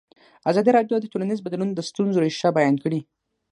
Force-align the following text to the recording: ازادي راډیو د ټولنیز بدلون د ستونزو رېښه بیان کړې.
ازادي 0.49 0.71
راډیو 0.77 0.97
د 1.01 1.05
ټولنیز 1.13 1.39
بدلون 1.45 1.69
د 1.73 1.79
ستونزو 1.89 2.21
رېښه 2.23 2.49
بیان 2.57 2.75
کړې. 2.83 2.99